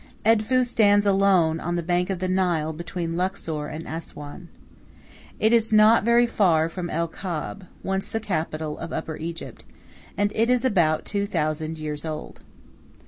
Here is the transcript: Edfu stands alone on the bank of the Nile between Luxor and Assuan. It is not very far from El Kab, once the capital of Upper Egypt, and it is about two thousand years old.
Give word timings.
Edfu 0.25 0.63
stands 0.63 1.05
alone 1.05 1.59
on 1.59 1.75
the 1.75 1.83
bank 1.83 2.09
of 2.09 2.17
the 2.17 2.27
Nile 2.27 2.73
between 2.73 3.15
Luxor 3.15 3.67
and 3.67 3.85
Assuan. 3.85 4.47
It 5.39 5.53
is 5.53 5.71
not 5.71 6.03
very 6.03 6.25
far 6.25 6.69
from 6.69 6.89
El 6.89 7.07
Kab, 7.07 7.67
once 7.83 8.09
the 8.09 8.19
capital 8.19 8.79
of 8.79 8.91
Upper 8.91 9.17
Egypt, 9.17 9.63
and 10.17 10.31
it 10.33 10.49
is 10.49 10.65
about 10.65 11.05
two 11.05 11.27
thousand 11.27 11.77
years 11.77 12.03
old. 12.03 12.41